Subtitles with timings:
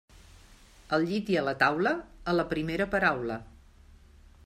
[0.97, 1.93] Al llit i a la taula,
[2.33, 3.41] a la primera paraula.